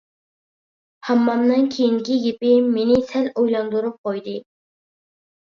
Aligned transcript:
ھاممامنىڭ 1.09 1.67
كېيىنكى 1.75 2.17
گېپى 2.23 2.55
مېنى 2.79 2.97
سەل 3.11 3.29
ئويلاندۇرۇپ 3.35 4.01
قويدى. 4.09 4.37